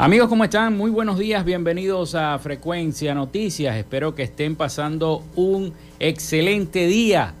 [0.00, 0.76] Amigos, ¿cómo están?
[0.76, 3.76] Muy buenos días, bienvenidos a Frecuencia Noticias.
[3.76, 7.34] Espero que estén pasando un excelente día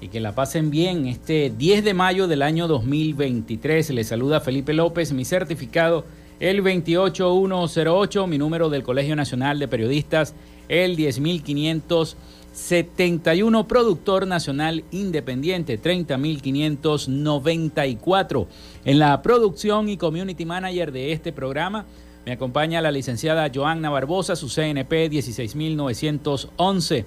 [0.00, 3.90] y que la pasen bien este 10 de mayo del año 2023.
[3.90, 6.04] Les saluda Felipe López, mi certificado
[6.38, 10.36] el 28108, mi número del Colegio Nacional de Periodistas
[10.68, 18.46] el 10571, productor nacional independiente 30594.
[18.84, 21.86] En la producción y community manager de este programa
[22.24, 27.04] me acompaña la licenciada Joanna Barbosa, su CNP 16911.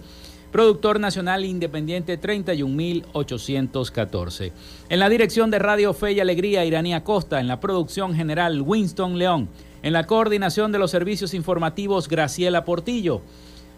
[0.52, 4.54] Productor Nacional Independiente 31814.
[4.90, 7.40] En la dirección de Radio Fe y Alegría, Iranía Costa.
[7.40, 9.50] En la producción general, Winston León.
[9.84, 13.22] En la coordinación de los servicios informativos, Graciela Portillo.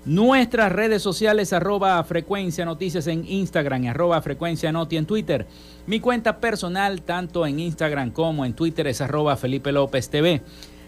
[0.05, 5.45] Nuestras redes sociales, arroba frecuencia noticias en Instagram y arroba frecuencia noti en Twitter.
[5.87, 10.41] Mi cuenta personal, tanto en Instagram como en Twitter, es arroba Felipe López TV.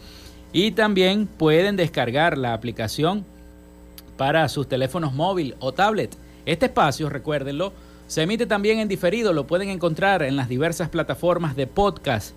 [0.53, 3.25] y también pueden descargar la aplicación
[4.17, 6.16] para sus teléfonos móvil o tablet.
[6.45, 7.73] Este espacio, recuérdenlo,
[8.07, 12.35] se emite también en diferido, lo pueden encontrar en las diversas plataformas de podcast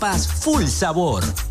[0.25, 1.50] full sabor.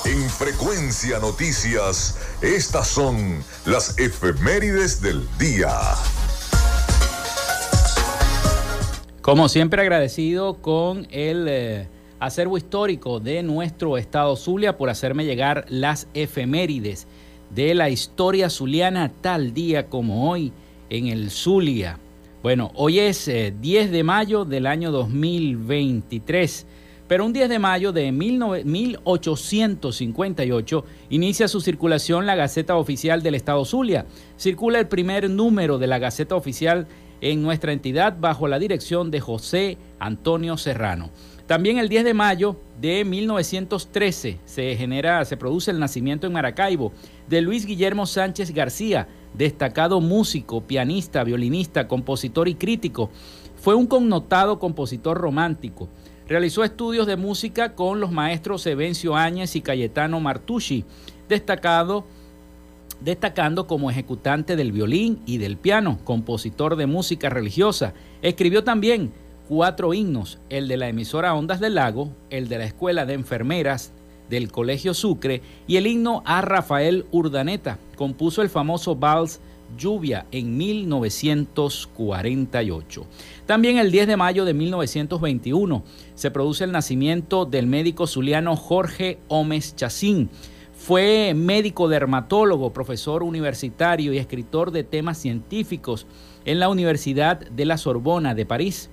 [0.09, 5.69] En Frecuencia Noticias, estas son las efemérides del día.
[9.21, 11.89] Como siempre agradecido con el eh,
[12.21, 17.07] acervo histórico de nuestro estado Zulia por hacerme llegar las efemérides
[17.51, 20.55] de la historia zuliana tal día como hoy
[20.89, 21.99] en el Zulia.
[22.43, 26.65] Bueno, hoy es 10 eh, de mayo del año 2023.
[27.09, 33.65] Pero un 10 de mayo de 1858 inicia su circulación la Gaceta Oficial del Estado
[33.65, 34.05] Zulia.
[34.37, 36.87] Circula el primer número de la Gaceta Oficial
[37.23, 41.09] en nuestra entidad bajo la dirección de José Antonio Serrano.
[41.47, 46.93] También el 10 de mayo de 1913 se genera, se produce el nacimiento en Maracaibo
[47.27, 53.09] de Luis Guillermo Sánchez García, destacado músico, pianista, violinista, compositor y crítico.
[53.57, 55.89] Fue un connotado compositor romántico.
[56.29, 60.85] Realizó estudios de música con los maestros Evencio Áñez y Cayetano Martucci,
[61.27, 62.05] destacado,
[63.01, 67.95] destacando como ejecutante del violín y del piano, compositor de música religiosa.
[68.21, 69.11] Escribió también
[69.49, 73.93] cuatro himnos, el de la emisora Ondas del Lago, el de la Escuela de Enfermeras
[74.29, 77.79] del Colegio Sucre y el himno a Rafael Urdaneta.
[77.97, 79.41] Compuso el famoso vals
[79.77, 83.07] Lluvia en 1948.
[83.47, 85.83] También el 10 de mayo de 1921
[86.15, 90.31] se produce el nacimiento del médico zuliano Jorge Gómez Chacín.
[90.73, 96.07] Fue médico dermatólogo, profesor universitario y escritor de temas científicos
[96.45, 98.91] en la Universidad de la Sorbona de París.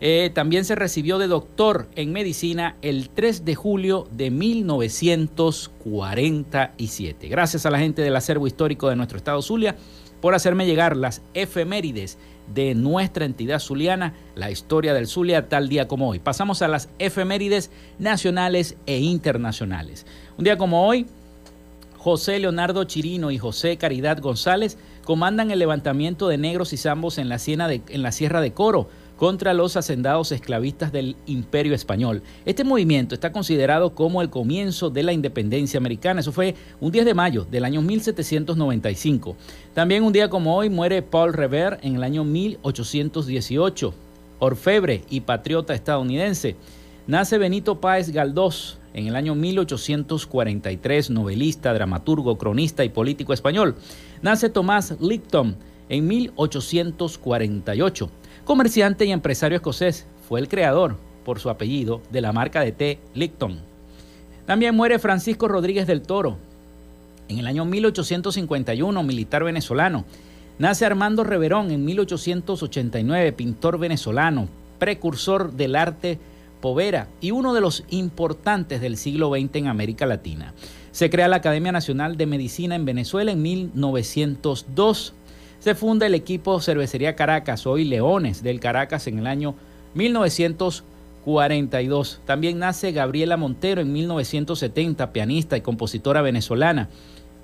[0.00, 7.28] Eh, también se recibió de doctor en medicina el 3 de julio de 1947.
[7.28, 9.76] Gracias a la gente del acervo histórico de nuestro estado Zulia
[10.24, 12.16] por hacerme llegar las efemérides
[12.54, 16.18] de nuestra entidad zuliana, la historia del Zulia tal día como hoy.
[16.18, 20.06] Pasamos a las efemérides nacionales e internacionales.
[20.38, 21.04] Un día como hoy,
[21.98, 27.28] José Leonardo Chirino y José Caridad González comandan el levantamiento de negros y zambos en
[27.28, 32.22] la, en la Sierra de Coro contra los hacendados esclavistas del Imperio Español.
[32.44, 36.20] Este movimiento está considerado como el comienzo de la independencia americana.
[36.20, 39.36] Eso fue un 10 de mayo del año 1795.
[39.72, 43.94] También un día como hoy muere Paul Revere en el año 1818,
[44.40, 46.56] orfebre y patriota estadounidense.
[47.06, 53.74] Nace Benito Páez Galdós en el año 1843, novelista, dramaturgo, cronista y político español.
[54.22, 55.56] Nace Tomás Licton
[55.88, 58.10] en 1848.
[58.44, 62.98] Comerciante y empresario escocés, fue el creador, por su apellido, de la marca de té
[63.14, 63.58] Licton.
[64.44, 66.36] También muere Francisco Rodríguez del Toro,
[67.28, 70.04] en el año 1851, militar venezolano.
[70.58, 74.48] Nace Armando Reverón en 1889, pintor venezolano,
[74.78, 76.18] precursor del arte
[76.60, 80.54] Povera y uno de los importantes del siglo XX en América Latina.
[80.92, 85.14] Se crea la Academia Nacional de Medicina en Venezuela en 1902.
[85.64, 89.54] Se funda el equipo Cervecería Caracas, hoy Leones del Caracas, en el año
[89.94, 92.20] 1942.
[92.26, 96.90] También nace Gabriela Montero en 1970, pianista y compositora venezolana.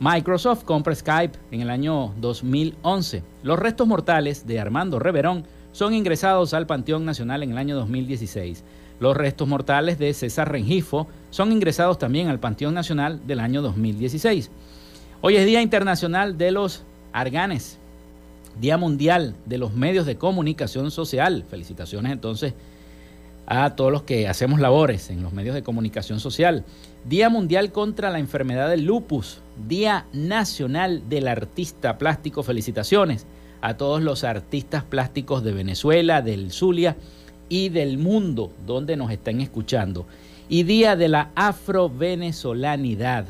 [0.00, 3.24] Microsoft compra Skype en el año 2011.
[3.42, 8.62] Los restos mortales de Armando Reverón son ingresados al Panteón Nacional en el año 2016.
[9.00, 14.52] Los restos mortales de César Rengifo son ingresados también al Panteón Nacional del año 2016.
[15.20, 17.80] Hoy es Día Internacional de los Arganes,
[18.60, 21.44] Día Mundial de los Medios de Comunicación Social.
[21.50, 22.54] Felicitaciones entonces
[23.50, 26.66] a todos los que hacemos labores en los medios de comunicación social.
[27.08, 32.42] Día Mundial contra la Enfermedad del Lupus, Día Nacional del Artista Plástico.
[32.42, 33.24] Felicitaciones
[33.62, 36.96] a todos los artistas plásticos de Venezuela, del Zulia
[37.48, 40.04] y del mundo donde nos están escuchando.
[40.50, 43.24] Y Día de la Afro-Venezolanidad.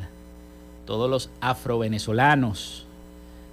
[0.85, 2.85] Todos los afro-venezolanos.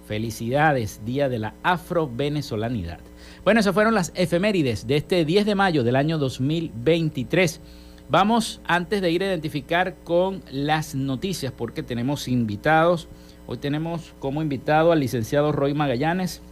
[0.08, 2.98] Felicidades, Día de la Afro-Venezolanidad.
[3.46, 7.60] Bueno, esas fueron las efemérides de este 10 de mayo del año 2023.
[8.08, 13.06] Vamos, antes de ir a identificar con las noticias, porque tenemos invitados.
[13.46, 16.42] Hoy tenemos como invitado al licenciado Roy Magallanes,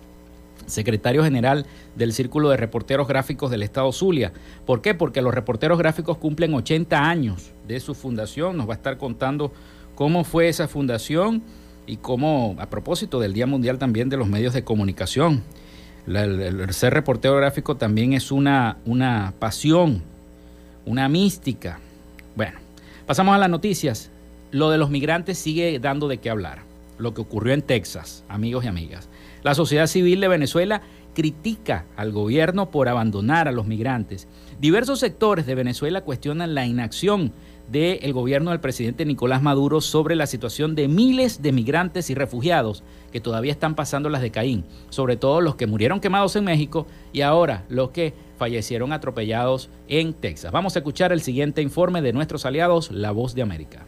[0.66, 4.32] secretario general del Círculo de Reporteros Gráficos del Estado Zulia.
[4.64, 4.94] ¿Por qué?
[4.94, 8.56] Porque los reporteros gráficos cumplen 80 años de su fundación.
[8.56, 9.52] Nos va a estar contando
[9.96, 11.42] cómo fue esa fundación
[11.88, 15.42] y cómo, a propósito del Día Mundial también de los medios de comunicación.
[16.06, 20.02] El, ser reportero gráfico también es una, una pasión,
[20.84, 21.78] una mística.
[22.36, 22.58] Bueno,
[23.06, 24.10] pasamos a las noticias.
[24.50, 26.62] Lo de los migrantes sigue dando de qué hablar.
[26.98, 29.08] Lo que ocurrió en Texas, amigos y amigas.
[29.42, 30.82] La sociedad civil de Venezuela
[31.14, 34.28] critica al gobierno por abandonar a los migrantes.
[34.60, 37.32] Diversos sectores de Venezuela cuestionan la inacción
[37.68, 42.82] del gobierno del presidente Nicolás Maduro sobre la situación de miles de migrantes y refugiados
[43.12, 46.86] que todavía están pasando las de Caín, sobre todo los que murieron quemados en México
[47.12, 50.52] y ahora los que fallecieron atropellados en Texas.
[50.52, 53.86] Vamos a escuchar el siguiente informe de nuestros aliados, La Voz de América.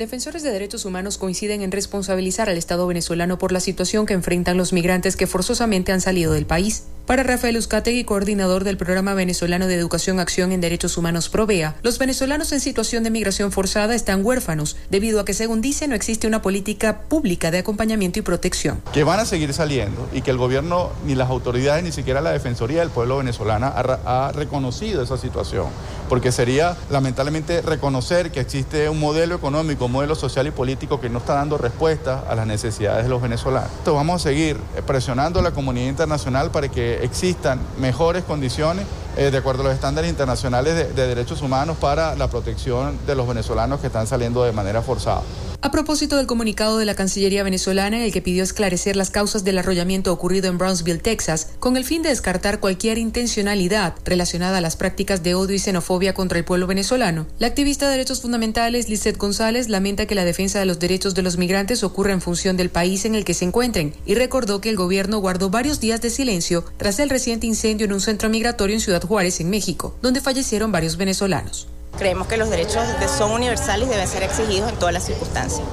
[0.00, 4.56] Defensores de derechos humanos coinciden en responsabilizar al Estado venezolano por la situación que enfrentan
[4.56, 6.84] los migrantes que forzosamente han salido del país.
[7.04, 11.98] Para Rafael Uzcategui, coordinador del Programa Venezolano de Educación Acción en Derechos Humanos Provea, los
[11.98, 16.28] venezolanos en situación de migración forzada están huérfanos, debido a que, según dice, no existe
[16.28, 18.80] una política pública de acompañamiento y protección.
[18.92, 22.30] Que van a seguir saliendo y que el gobierno, ni las autoridades, ni siquiera la
[22.30, 25.66] Defensoría del Pueblo venezolana ha, ha reconocido esa situación,
[26.08, 31.18] porque sería lamentablemente reconocer que existe un modelo económico, modelo social y político que no
[31.18, 33.70] está dando respuesta a las necesidades de los venezolanos.
[33.70, 38.86] Entonces vamos a seguir presionando a la comunidad internacional para que existan mejores condiciones
[39.20, 43.28] eh, de acuerdo a los estándares internacionales de derechos humanos para la protección de los
[43.28, 45.20] venezolanos que están saliendo de manera forzada.
[45.62, 49.44] A propósito del comunicado de la Cancillería venezolana en el que pidió esclarecer las causas
[49.44, 54.60] del arrollamiento ocurrido en Brownsville, Texas, con el fin de descartar cualquier intencionalidad relacionada a
[54.62, 58.88] las prácticas de odio y xenofobia contra el pueblo venezolano, la activista de derechos fundamentales
[58.88, 62.56] Lizeth González lamenta que la defensa de los derechos de los migrantes ocurra en función
[62.56, 66.00] del país en el que se encuentren y recordó que el gobierno guardó varios días
[66.00, 69.96] de silencio tras el reciente incendio en un centro migratorio en Ciudad Juárez, en México,
[70.02, 71.66] donde fallecieron varios venezolanos.
[71.98, 72.86] Creemos que los derechos
[73.18, 75.66] son universales y deben ser exigidos en todas las circunstancias.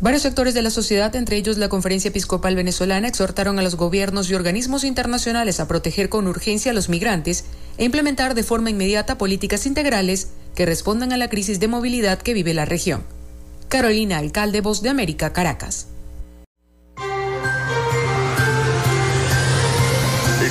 [0.00, 4.28] Varios sectores de la sociedad, entre ellos la Conferencia Episcopal Venezolana, exhortaron a los gobiernos
[4.28, 7.44] y organismos internacionales a proteger con urgencia a los migrantes
[7.78, 12.34] e implementar de forma inmediata políticas integrales que respondan a la crisis de movilidad que
[12.34, 13.04] vive la región.
[13.68, 15.86] Carolina Alcalde, Voz de América, Caracas.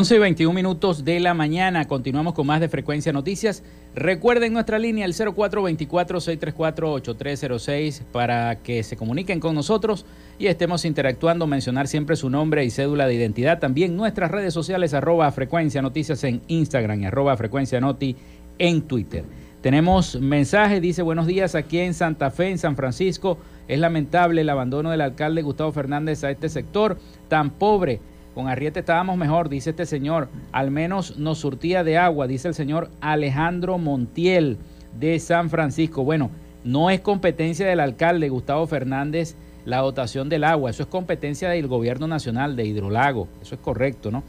[0.00, 1.86] 11 y 21 minutos de la mañana.
[1.86, 3.62] Continuamos con más de Frecuencia Noticias.
[3.94, 10.06] Recuerden nuestra línea, el 0424-634-8306, para que se comuniquen con nosotros
[10.38, 11.46] y estemos interactuando.
[11.46, 13.58] Mencionar siempre su nombre y cédula de identidad.
[13.58, 18.16] También nuestras redes sociales, arroba Frecuencia Noticias en Instagram y arroba Frecuencia Noti
[18.58, 19.24] en Twitter.
[19.60, 23.36] Tenemos mensaje, dice buenos días aquí en Santa Fe, en San Francisco.
[23.68, 26.96] Es lamentable el abandono del alcalde Gustavo Fernández a este sector
[27.28, 28.00] tan pobre
[28.34, 30.28] con Arriete estábamos mejor, dice este señor.
[30.52, 34.58] Al menos nos surtía de agua, dice el señor Alejandro Montiel
[34.98, 36.04] de San Francisco.
[36.04, 36.30] Bueno,
[36.64, 41.68] no es competencia del alcalde Gustavo Fernández la dotación del agua, eso es competencia del
[41.68, 44.22] gobierno nacional de Hidrolago, eso es correcto, ¿no?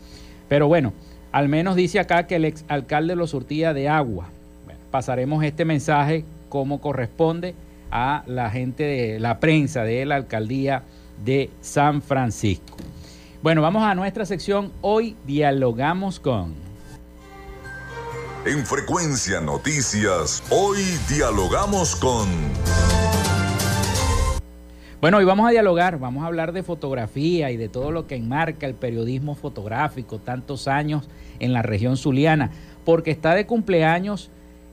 [0.50, 0.94] Pero bueno,
[1.32, 4.30] al menos dice acá que el ex alcalde lo surtía de agua.
[4.92, 7.56] pasaremos este mensaje como corresponde
[7.92, 10.84] a la gente de la prensa de la alcaldía
[11.24, 12.76] de San Francisco.
[13.44, 14.72] Bueno, vamos a nuestra sección.
[14.82, 16.54] Hoy dialogamos con...
[18.46, 20.78] En Frecuencia Noticias, hoy
[21.10, 22.30] dialogamos con...
[25.02, 28.14] Bueno, hoy vamos a dialogar, vamos a hablar de fotografía y de todo lo que
[28.14, 32.52] enmarca el periodismo fotográfico, tantos años en la región zuliana,
[32.86, 34.30] porque está de cumpleaños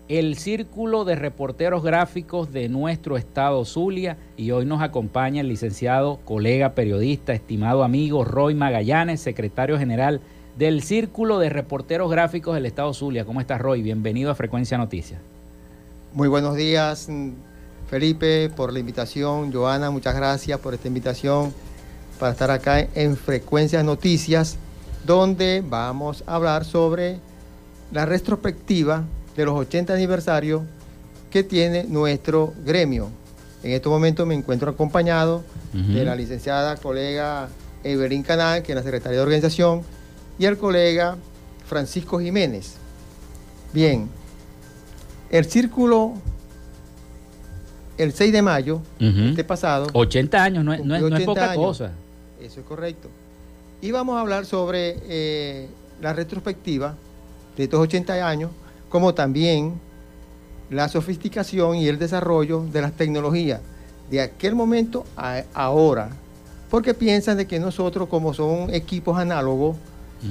[0.09, 6.19] el Círculo de Reporteros Gráficos de nuestro estado Zulia y hoy nos acompaña el licenciado,
[6.25, 10.23] colega, periodista, estimado amigo Roy Magallanes, secretario general
[10.57, 13.27] del Círculo de Reporteros Gráficos del estado Zulia.
[13.27, 13.83] ¿Cómo estás Roy?
[13.83, 15.21] Bienvenido a Frecuencia Noticias.
[16.14, 17.09] Muy buenos días
[17.88, 21.53] Felipe por la invitación, Joana, muchas gracias por esta invitación
[22.18, 24.57] para estar acá en Frecuencia Noticias,
[25.07, 27.18] donde vamos a hablar sobre
[27.92, 29.05] la retrospectiva
[29.38, 30.62] de los 80 aniversarios
[31.31, 33.09] que tiene nuestro gremio.
[33.62, 37.48] En este momento me encuentro acompañado de la licenciada colega
[37.85, 39.83] Evelyn Canal, que es la secretaria de organización,
[40.40, 41.16] y el colega
[41.66, 42.79] Francisco Jiménez.
[43.72, 44.09] Bien,
[45.31, 46.14] el círculo,
[47.96, 49.87] el 6 de mayo, este pasado.
[49.92, 51.92] 80 años, no es, poca cosa.
[52.40, 53.09] Eso es correcto.
[53.81, 55.68] Y vamos a hablar sobre eh,
[56.01, 56.96] la retrospectiva
[57.57, 58.51] de estos 80 años
[58.88, 59.81] como también
[60.70, 63.61] la sofisticación y el desarrollo de las tecnologías
[64.11, 66.11] de aquel momento a ahora,
[66.70, 69.77] porque piensan de que nosotros como son equipos análogos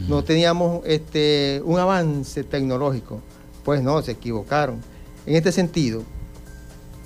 [0.07, 3.21] no teníamos este, un avance tecnológico.
[3.63, 4.81] Pues no, se equivocaron.
[5.25, 6.03] En este sentido,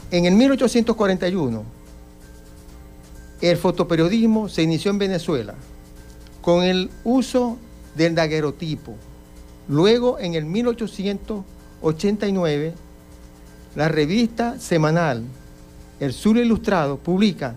[0.10, 1.64] en el 1841,
[3.42, 5.56] el fotoperiodismo se inició en Venezuela
[6.42, 7.58] con el uso
[7.96, 8.96] del daguerrotipo
[9.68, 12.74] Luego, en el 1889,
[13.76, 15.24] la revista semanal
[16.00, 17.56] El Sur Ilustrado publica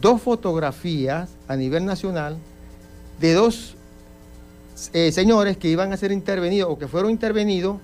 [0.00, 2.36] dos fotografías a nivel nacional
[3.20, 3.74] de dos
[4.92, 7.78] eh, señores que iban a ser intervenidos o que fueron intervenidos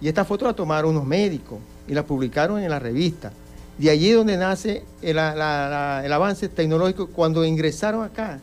[0.00, 3.32] y esta foto la tomaron unos médicos y la publicaron en la revista.
[3.78, 8.40] De allí donde nace el, el avance tecnológico cuando ingresaron acá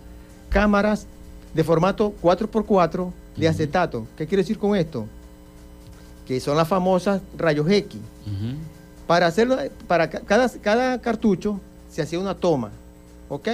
[0.50, 1.08] cámaras
[1.54, 4.08] de formato 4x4 de acetato.
[4.18, 5.06] ¿Qué quiere decir con esto?
[6.28, 8.00] Que son las famosas rayos X.
[9.08, 12.72] Para hacerlo, para cada, cada cartucho se hacía una toma,
[13.30, 13.48] ¿ok?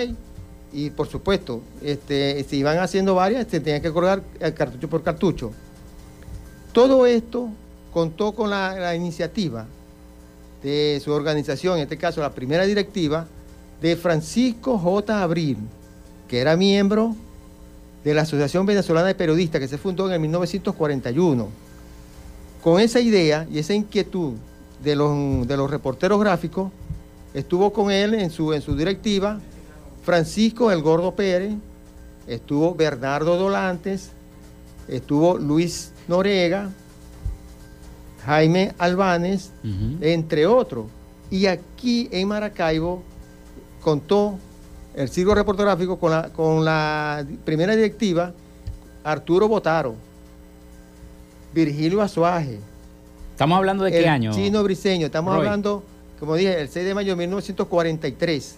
[0.73, 5.01] Y por supuesto, este, si iban haciendo varias, se tenía que colgar el cartucho por
[5.01, 5.51] cartucho.
[6.73, 7.49] Todo esto
[7.91, 9.65] contó con la, la iniciativa
[10.61, 13.25] de su organización, en este caso la primera directiva,
[13.81, 15.23] de Francisco J.
[15.23, 15.57] Abril,
[16.27, 17.15] que era miembro
[18.07, 21.49] de la Asociación Venezolana de Periodistas que se fundó en el 1941.
[22.63, 24.35] Con esa idea y esa inquietud
[24.81, 26.71] de los, de los reporteros gráficos,
[27.33, 29.41] estuvo con él en su, en su directiva
[30.03, 31.55] Francisco El Gordo Pérez,
[32.27, 34.11] estuvo Bernardo Dolantes,
[34.87, 36.69] estuvo Luis Norega,
[38.25, 39.51] Jaime Albanes,
[39.99, 40.85] entre otros.
[41.29, 43.03] Y aquí en Maracaibo
[43.81, 44.39] contó
[44.97, 48.33] el circo reportográfico con la, con la primera directiva
[49.03, 49.95] Arturo Botaro,
[51.53, 52.59] Virgilio Azuaje.
[53.31, 54.33] ¿Estamos hablando de qué año?
[54.33, 55.83] Chino Briseño, estamos hablando,
[56.19, 58.55] como dije, el 6 de mayo de 1943,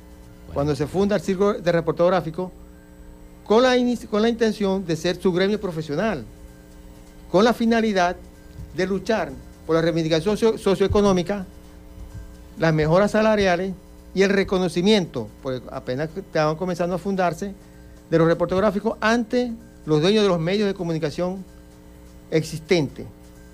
[0.54, 2.54] cuando se funda el circo de reportográfico,
[3.43, 3.75] con la,
[4.10, 6.23] con la intención de ser su gremio profesional,
[7.30, 8.15] con la finalidad
[8.78, 9.30] de luchar
[9.67, 11.45] por la reivindicación socioeconómica,
[12.58, 13.73] las mejoras salariales
[14.19, 17.53] y el reconocimiento, pues apenas estaban comenzando a fundarse,
[18.10, 19.53] de los reportográficos ante
[19.86, 21.45] los dueños de los medios de comunicación
[22.29, 23.05] existentes.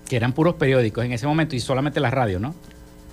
[0.09, 2.55] Que eran puros periódicos en ese momento y solamente las radios, ¿no?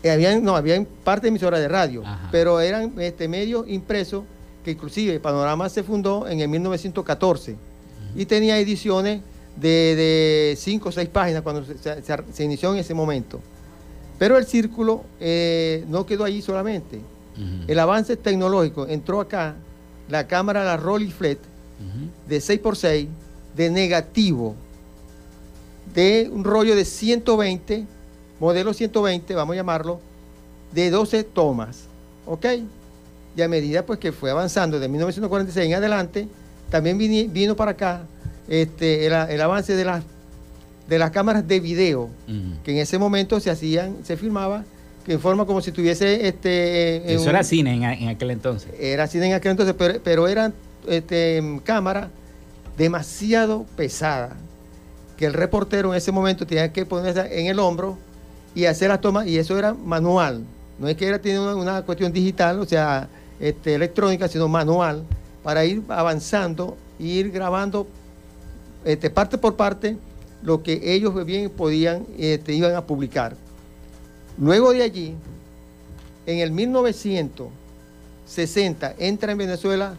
[0.03, 4.25] Eh, habían, no, habían parte de emisoras de radio, pero eran este, medios impresos
[4.65, 7.55] que inclusive Panorama se fundó en el 1914
[8.17, 9.21] y tenía ediciones
[9.57, 13.41] de, cinco o seis páginas cuando se, inició en ese momento.
[14.19, 17.12] Pero el círculo eh, no quedó allí solamente.
[17.67, 19.55] El avance tecnológico entró acá,
[20.09, 21.41] la cámara, la Rolleiflex,
[22.29, 23.09] de 6x6,
[23.57, 24.55] de negativo,
[25.95, 27.87] de un rollo de 120,
[28.39, 30.01] modelo 120, vamos a llamarlo,
[30.73, 31.85] de 12 tomas.
[32.27, 32.47] ¿Ok?
[33.37, 36.29] Y a medida pues, que fue avanzando de 1946 en adelante,
[36.71, 38.03] también vino, para acá
[38.49, 40.05] este, el, avance de las,
[40.89, 42.09] de las cámaras de video,
[42.65, 44.65] que en ese momento se hacían, se filmaba
[45.05, 49.27] que en forma como si tuviese este eso era cine en, aquel entonces era cine
[49.27, 50.55] en aquel entonces pero, pero eran
[50.87, 52.09] este, cámaras
[52.77, 54.33] demasiado pesadas
[55.17, 57.99] que el reportero en ese momento tenía que ponerse en el hombro
[58.55, 60.45] y hacer las tomas, y eso era manual.
[60.79, 63.09] No es que era tiene una, cuestión digital, o sea,
[63.41, 65.05] este, electrónica, sino manual,
[65.43, 67.87] para ir avanzando e ir grabando
[68.85, 69.97] este, parte por parte
[70.43, 73.37] lo que ellos bien podían, este, iban a publicar.
[74.39, 75.15] Luego de allí,
[76.27, 79.97] en el 1960, entra en Venezuela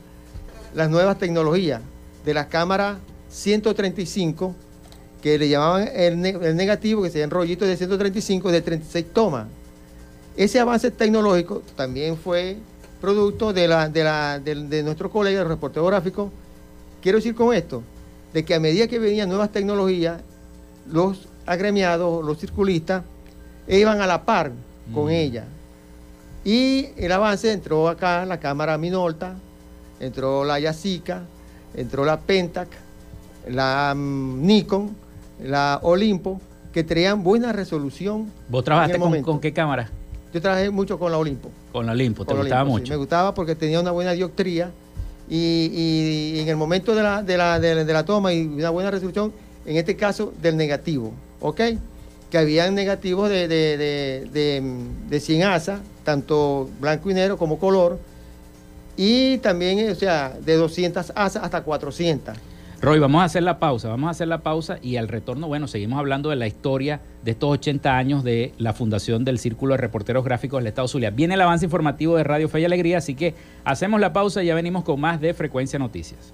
[0.74, 1.82] las nuevas tecnologías
[2.26, 2.98] de las cámaras
[3.30, 4.56] 135
[5.22, 6.20] que le llamaban el,
[6.56, 9.48] negativo, que serían rollitos de 135 de 36 tomas.
[10.36, 12.58] Ese avance tecnológico también fue
[13.00, 16.32] producto de, la, de, la, de, nuestro colega, el reportero gráfico.
[17.02, 17.84] Quiero decir con esto,
[18.34, 20.22] de que a medida que venían nuevas tecnologías,
[20.92, 23.04] los agremiados, los circulistas,
[23.68, 24.52] iban a la par
[24.94, 25.10] con mm.
[25.10, 25.46] ella.
[26.46, 29.36] Y el avance entró acá la cámara Minolta,
[30.00, 31.22] entró la Yasica,
[31.74, 32.68] entró la Pentac,
[33.48, 34.96] la mm, Nikon,
[35.42, 36.42] la Olimpo,
[36.74, 38.32] que traían buena resolución.
[38.50, 39.90] ¿Vos trabajaste con, qué cámara?
[40.34, 41.50] Yo trabajé mucho con la Olimpo.
[41.72, 42.92] Con la Olimpo, ¿te gustaba mucho?
[42.92, 44.72] me gustaba porque tenía una buena dioptría
[45.30, 49.32] y, en el momento de la, de, la, de, la toma y una buena resolución,
[49.66, 51.62] en este caso del negativo, ¿ok?
[52.34, 54.64] Que habían negativos de, de, de,
[55.08, 58.00] de 100 asas, tanto blanco y negro como color,
[58.98, 62.36] y también, o sea, de 200 asas hasta 400.
[62.82, 65.68] Roy, vamos a hacer la pausa, vamos a hacer la pausa y al retorno, bueno,
[65.68, 69.78] seguimos hablando de la historia de estos 80 años de la fundación del Círculo de
[69.78, 71.12] Reporteros Gráficos del Estado Zulia.
[71.12, 74.48] Viene el avance informativo de Radio Fe y Alegría, así que hacemos la pausa y
[74.48, 76.34] ya venimos con más de Frecuencia Noticias.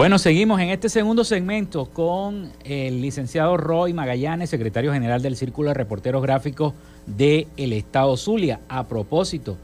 [0.00, 5.68] Bueno, seguimos en este segundo segmento con el licenciado Roy Magallanes, secretario general del Círculo
[5.68, 6.72] de Reporteros Gráficos
[7.04, 9.58] del Estado Zulia, a propósito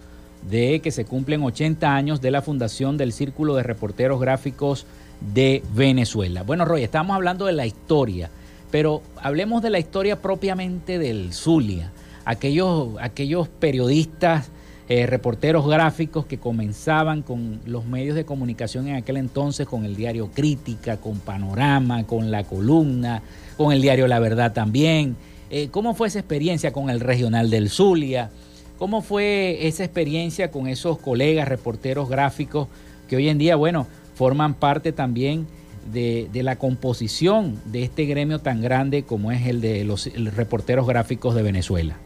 [0.51, 4.85] de que se cumplen 80 años de la fundación del Círculo de Reporteros Gráficos
[5.23, 6.43] de Venezuela.
[6.43, 8.29] Bueno, Roy, estamos hablando de la historia,
[8.71, 11.93] pero hablemos de la historia propiamente del Zulia,
[12.27, 14.51] aquellos, aquellos periodistas
[14.89, 19.97] eh, reporteros gráficos que comenzaban con los medios de comunicación en aquel entonces, con el
[19.97, 23.21] diario Crítica, con Panorama, con La Columna,
[23.57, 25.17] con el diario La Verdad también.
[25.51, 28.31] Eh, ¿Cómo fue esa experiencia con el Regional del Zulia?
[28.79, 32.69] ¿Cómo fue esa experiencia con esos colegas reporteros gráficos
[33.09, 35.49] que hoy en día, bueno, forman parte también
[35.93, 41.35] de, la composición de este gremio tan grande como es el de los reporteros gráficos
[41.35, 41.97] de Venezuela?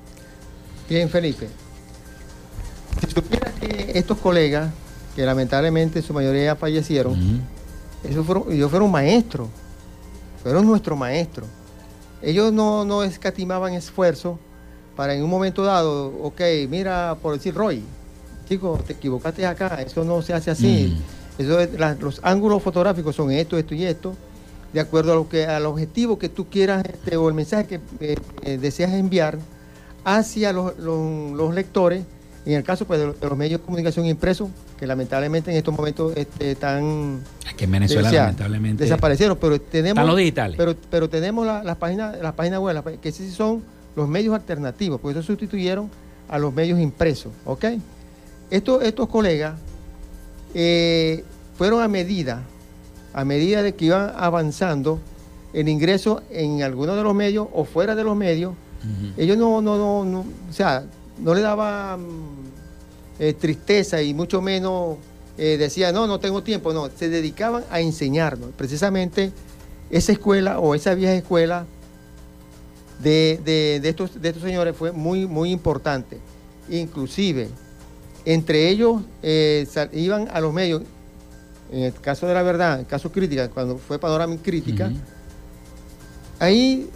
[0.88, 1.48] Bien, Felipe.
[3.00, 4.70] Si supiera que estos colegas,
[5.14, 7.42] que lamentablemente su mayoría fallecieron,
[8.08, 9.48] ellos fueron maestros,
[10.42, 11.46] fueron nuestros maestros.
[12.22, 14.38] Ellos no, no escatimaban esfuerzo
[14.96, 17.82] para en un momento dado, ok, mira, por decir Roy,
[18.48, 20.98] chico, te equivocaste acá, eso no se hace así.
[21.38, 21.58] Eso
[22.00, 24.14] los ángulos fotográficos son esto, esto y esto,
[24.72, 27.80] de acuerdo a lo que, al objetivo que tú quieras este, o el mensaje que
[28.00, 29.38] eh, eh, deseas enviar
[30.04, 32.04] hacia los lectores
[32.46, 34.48] en el caso pues, de, los medios de comunicación impresos,
[34.78, 37.20] que lamentablemente en estos momentos este, están...
[37.48, 38.84] Aquí en Venezuela lamentablemente...
[38.84, 39.98] Desaparecieron, pero tenemos...
[39.98, 40.56] Están los digitales.
[40.56, 43.62] Pero, pero tenemos las páginas las páginas web, que sí son
[43.94, 45.90] los medios alternativos, porque eso sustituyeron
[46.28, 47.64] a los medios impresos, ¿ok?
[48.50, 49.54] Estos, estos colegas
[50.54, 51.24] eh,
[51.56, 52.42] fueron a medida,
[53.12, 55.00] a medida de que iban avanzando
[55.52, 58.54] el ingreso en algunos de los medios o fuera de los medios,
[59.18, 60.84] ellos no, no, no, no, o sea,
[61.20, 64.96] no le daba mm, eh, tristeza y mucho menos
[65.38, 68.50] eh, decía, no, no tengo tiempo, no, se dedicaban a enseñarnos.
[68.56, 69.32] Precisamente
[69.90, 71.66] esa escuela o esa vieja escuela
[73.02, 76.18] de, estos, de estos señores fue muy, muy importante.
[76.68, 77.48] Inclusive,
[78.24, 80.82] entre ellos eh, iban a los medios,
[81.72, 84.92] en el caso de la verdad, en el caso crítica, cuando fue panorama crítica,
[86.38, 86.88] hay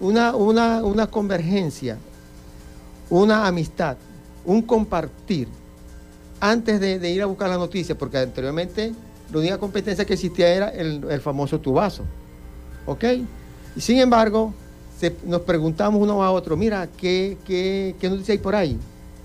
[0.00, 1.98] una, una, una convergencia
[3.10, 3.96] una amistad,
[4.44, 5.48] un compartir,
[6.40, 8.92] antes de, ir a buscar la noticia, porque anteriormente
[9.32, 12.04] la única competencia que existía era el, famoso tubazo.
[12.86, 13.04] ¿Ok?
[13.76, 14.54] Y sin embargo,
[15.26, 18.78] nos preguntamos uno a otro, mira, ¿qué, qué, qué noticia hay por ahí?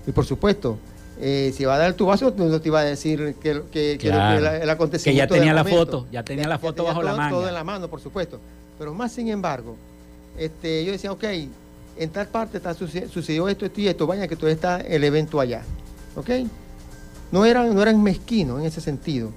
[0.06, 0.78] Y por supuesto,
[1.20, 4.08] eh, si va a dar el tubazo, no te iba a decir que, que, que
[4.08, 5.34] el, acontecimiento.
[5.34, 7.36] Que ya tenía la foto, ya tenía la foto bajo la mano.
[7.36, 8.40] Todo en la mano, por supuesto.
[8.78, 9.76] Pero más sin embargo,
[10.36, 11.24] este, yo decía, ok,
[11.96, 15.40] en tal parte está, sucedió esto, esto y esto, vaya que todavía está el evento
[15.40, 15.62] allá.
[16.16, 16.30] ¿Ok?
[17.30, 19.30] No eran, no eran mezquinos en ese sentido.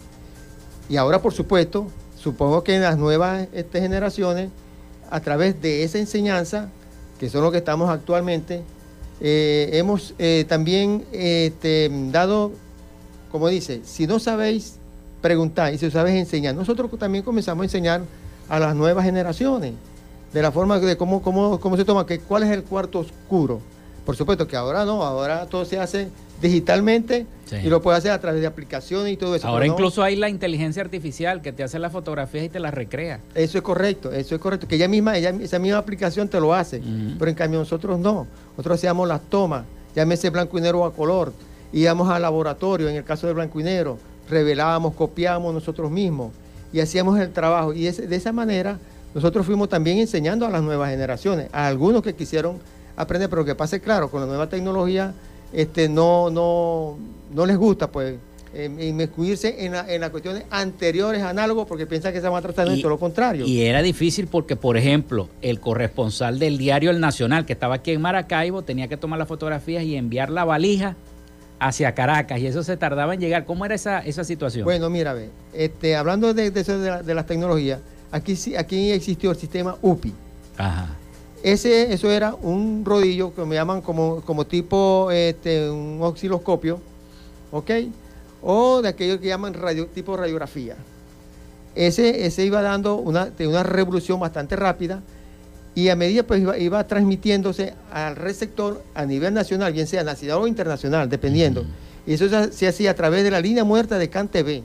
[0.89, 4.49] Y ahora, por supuesto, supongo que en las nuevas este, generaciones,
[5.09, 6.69] a través de esa enseñanza,
[7.19, 8.63] que son lo que estamos actualmente,
[9.19, 12.51] eh, hemos eh, también este, dado,
[13.31, 14.75] como dice, si no sabéis
[15.21, 16.55] preguntar y si sabes enseñar.
[16.55, 18.01] Nosotros también comenzamos a enseñar
[18.47, 19.73] a las nuevas generaciones
[20.33, 23.61] de la forma de cómo, cómo, cómo se toma, que cuál es el cuarto oscuro.
[24.05, 26.09] Por supuesto que ahora no, ahora todo se hace
[26.41, 27.25] digitalmente
[27.63, 29.47] y lo puede hacer a través de aplicaciones y todo eso.
[29.47, 33.19] Ahora incluso hay la inteligencia artificial que te hace las fotografías y te las recrea.
[33.33, 36.53] Eso es correcto, eso es correcto, que ella misma, ella, esa misma aplicación te lo
[36.53, 36.81] hace,
[37.17, 41.33] pero en cambio nosotros no, nosotros hacíamos las tomas, llámese blanco y negro a color,
[41.73, 43.97] íbamos al laboratorio, en el caso de blanco y negro,
[44.29, 46.31] revelábamos, copiábamos nosotros mismos
[46.71, 48.77] y hacíamos el trabajo y de esa manera
[49.13, 52.59] nosotros fuimos también enseñando a las nuevas generaciones, a algunos que quisieron
[52.95, 55.13] aprender, pero que pase claro, con la nueva tecnología
[55.53, 56.97] este, no, no,
[57.33, 58.15] no les gusta pues
[58.53, 62.67] em, inmiscuirse en, en las cuestiones anteriores análogos porque piensan que se van a tratar
[62.67, 63.45] de todo lo contrario.
[63.45, 67.91] Y era difícil porque, por ejemplo, el corresponsal del diario El Nacional, que estaba aquí
[67.91, 70.95] en Maracaibo, tenía que tomar las fotografías y enviar la valija
[71.59, 73.45] hacia Caracas y eso se tardaba en llegar.
[73.45, 74.65] ¿Cómo era esa, esa situación?
[74.65, 77.79] Bueno, mira, ve, este, hablando de, eso de, de, las tecnologías,
[78.11, 80.13] aquí, aquí existió el sistema UPI.
[80.57, 80.97] Ajá.
[81.43, 86.81] Ese, eso era un rodillo que me llaman como, como tipo este, un osciloscopio,
[87.51, 87.71] ¿ok?
[88.41, 90.75] O de aquello que llaman radio, tipo radiografía.
[91.75, 95.01] Ese, ese iba dando una, una revolución bastante rápida
[95.75, 100.39] y a medida pues iba, iba, transmitiéndose al receptor a nivel nacional, bien sea nacional
[100.39, 101.65] o internacional, dependiendo.
[102.07, 104.63] Y eso se, hacía a través de la línea muerta de CanTV,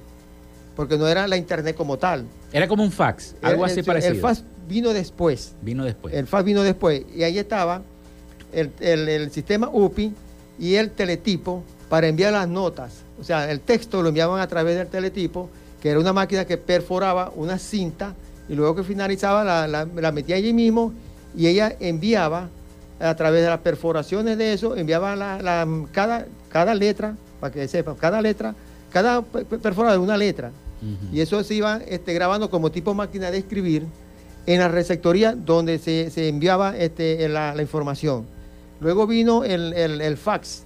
[0.77, 2.25] porque no era la internet como tal.
[2.53, 4.15] Era como un fax, algo así parecido.
[4.15, 5.55] El fax vino después.
[5.63, 6.15] Vino después.
[6.15, 7.05] El fax vino después.
[7.15, 7.83] Y ahí estaba
[8.53, 10.13] el, el, sistema UPI
[10.59, 13.03] y el teletipo para enviar las notas.
[13.21, 16.57] O sea, el texto lo enviaban a través del teletipo, que era una máquina que
[16.57, 18.15] perforaba una cinta
[18.49, 20.93] y luego que finalizaba la, la, metía allí mismo
[21.37, 22.49] y ella enviaba
[23.01, 27.97] a través de las perforaciones de eso, enviaba la, cada, cada letra, para que sepan,
[27.97, 28.55] cada letra,
[28.93, 30.53] cada perforada de una letra.
[31.13, 33.87] Y eso se iba este, grabando como tipo máquina de escribir
[34.47, 38.27] en la receptoría donde se, enviaba este, la, información.
[38.81, 40.65] Luego vino el, fax,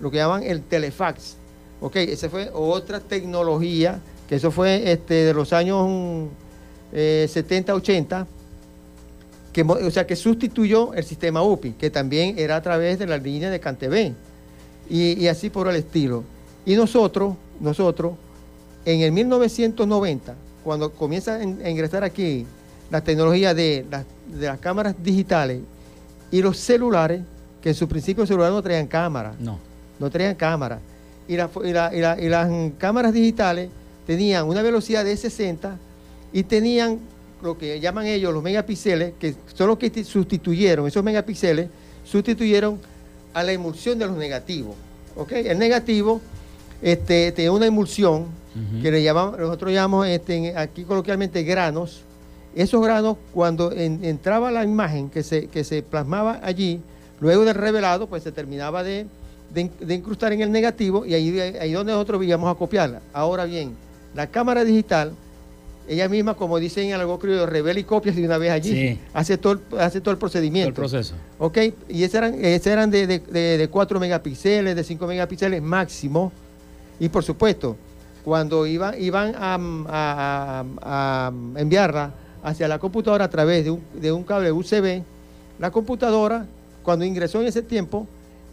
[0.00, 1.36] lo que llaman el telefax.
[1.80, 6.28] Ok, esa fue otra tecnología, que eso fue este, de los años
[6.92, 8.26] 70, eh, 80,
[9.52, 13.16] que, o sea, que sustituyó el sistema UPI, que también era a través de la
[13.16, 14.12] línea de CanTV,
[14.90, 16.24] y, y así por el estilo.
[16.66, 18.14] Y nosotros, nosotros,
[18.84, 22.46] en el 1990, cuando comienza a ingresar aquí
[22.90, 23.84] la tecnología de,
[24.38, 25.60] las cámaras digitales
[26.30, 27.22] y los celulares,
[27.62, 29.34] que en su principio celulares no traían cámara.
[29.38, 29.58] No.
[29.98, 30.80] No traían cámara.
[31.26, 33.70] Y, y, las cámaras digitales
[34.06, 35.78] tenían una velocidad de 60
[36.32, 36.98] y tenían
[37.42, 41.68] lo que llaman ellos los megapíxeles, que son los que sustituyeron, esos megapíxeles
[42.04, 42.78] sustituyeron
[43.32, 44.74] a la emulsión de los negativos.
[45.30, 46.20] El negativo
[46.84, 48.26] este, tiene una emulsión
[48.82, 52.02] que le llamamos, nosotros llamamos este, aquí coloquialmente granos,
[52.54, 56.80] esos granos, cuando entraba la imagen que se, que se plasmaba allí,
[57.20, 59.06] luego del revelado, pues se terminaba de,
[59.88, 63.00] incrustar en el negativo y ahí, ahí donde nosotros íbamos a copiarla.
[63.14, 63.74] Ahora bien,
[64.14, 65.12] la cámara digital,
[65.88, 69.00] ella misma, como dicen en algo creo, revela y copia de una vez allí.
[69.14, 70.74] Hace, todo, hace todo el procedimiento.
[70.74, 71.14] Todo el proceso.
[71.38, 76.30] Ok, y esas eran, eran de, de, 4 megapíxeles, de 5 megapíxeles máximo.
[76.98, 77.76] Y por supuesto,
[78.24, 84.52] cuando iban, iban a, enviarla hacia la computadora a través de un, de un cable
[84.52, 85.02] USB,
[85.58, 86.46] la computadora,
[86.82, 88.06] cuando ingresó en ese tiempo,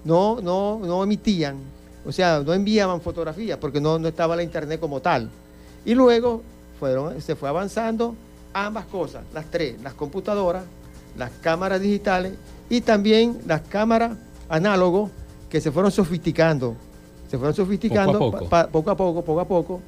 [0.04, 1.58] no, no, no emitían,
[2.06, 5.30] o sea, no enviaban fotografías porque no, no estaba la internet como tal.
[5.86, 6.42] Y luego
[6.80, 8.16] fueron, se fue avanzando
[8.54, 10.64] ambas cosas, las tres, las computadoras,
[11.18, 12.34] las cámaras digitales
[12.70, 14.18] y también las cámaras
[14.50, 15.12] análogos
[15.50, 16.76] que se fueron sofisticando.
[17.32, 19.82] Se fueron sofisticando poco a poco, poco, a poco, poco a poco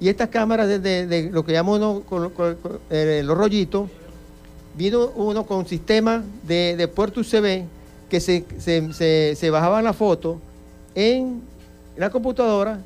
[0.00, 2.32] y estas cámaras de, lo que llamamos con,
[2.90, 3.88] eh, los rollitos,
[4.76, 7.64] vino uno con un sistema de, puerto USB
[8.08, 8.44] que se,
[9.34, 10.38] se, bajaba la foto
[10.94, 11.42] en
[11.96, 12.80] la computadora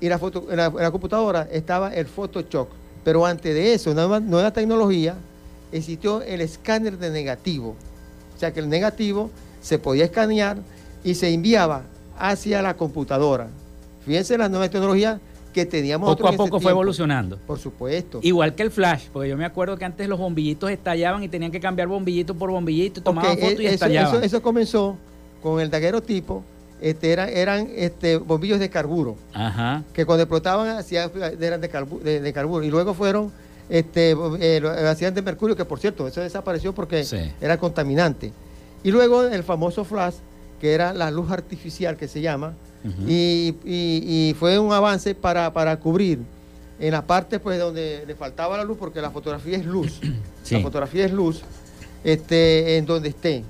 [0.00, 2.68] y la foto, en, la, computadora estaba el Photoshop.
[3.02, 5.16] Pero antes de eso, nueva, nueva tecnología,
[5.72, 7.74] existió el escáner de negativo.
[8.36, 9.30] O sea que el negativo
[9.60, 10.58] se podía escanear
[11.02, 11.82] y se enviaba
[12.20, 13.48] hacia la computadora.
[14.04, 15.20] Fíjense la nueva tecnología
[15.52, 17.38] que teníamos poco a poco fue evolucionando.
[17.38, 18.20] Por supuesto.
[18.22, 21.50] Igual que el flash, porque yo me acuerdo que antes los bombillitos estallaban y tenían
[21.50, 24.22] que cambiar bombillito por bombillito, tomaban fotos y eso, estallaban.
[24.22, 24.96] Eso, comenzó
[25.42, 26.44] con el daguerrotipo,
[26.80, 29.82] este, eran, eran este, bombillos de carburo, Ajá.
[29.92, 31.68] que cuando explotaban hacían, eran de,
[32.32, 33.32] carburo, y luego fueron,
[33.68, 37.04] este, eh, hacían de mercurio, que por cierto, eso desapareció porque
[37.40, 38.32] era contaminante.
[38.82, 40.14] Y luego el famoso flash,
[40.60, 42.54] que era la luz artificial que se llama,
[43.06, 46.20] y, fue un avance para, cubrir
[46.78, 50.00] en la parte pues donde le faltaba la luz, porque la fotografía es luz.
[50.50, 51.42] La fotografía es luz,
[52.02, 53.44] este, en donde esté.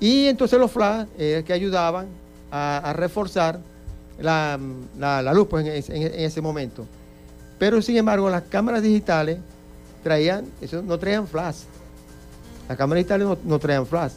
[0.00, 2.06] Y entonces los flash eh, que ayudaban
[2.50, 3.60] a, reforzar
[4.20, 4.58] la,
[5.32, 6.86] luz pues, en, ese momento.
[7.58, 9.38] Pero sin embargo, las cámaras digitales
[10.02, 11.60] traían, eso no traían flash.
[12.68, 14.12] Las cámaras digitales no, traían flash.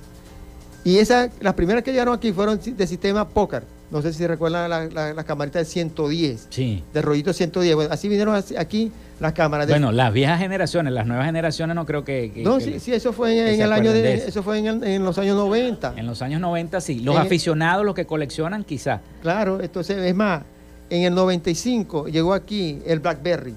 [0.83, 3.63] Y esa, las primeras que llegaron aquí fueron de sistema póker.
[3.91, 6.47] No sé si recuerdan las la, camaritas de 110.
[6.49, 6.81] Sí.
[6.93, 7.75] De rollito 110.
[7.75, 9.67] Bueno, así vinieron aquí las cámaras.
[9.67, 9.73] De...
[9.73, 12.31] Bueno, las viejas generaciones, las nuevas generaciones no creo que...
[12.37, 14.41] no, sí, sí, eso fue en, el año de, eso.
[14.43, 15.95] fue en, los años 90.
[15.97, 16.99] En los años 90 sí.
[17.01, 19.01] Los aficionados, los que coleccionan quizá.
[19.21, 20.43] Claro, entonces es más,
[20.89, 23.55] en el 95 llegó aquí el BlackBerry,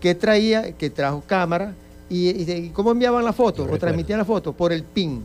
[0.00, 1.74] que traía, que trajo cámara
[2.08, 4.52] y, ¿cómo enviaban la foto o transmitían la foto?
[4.52, 5.22] Por el PIN.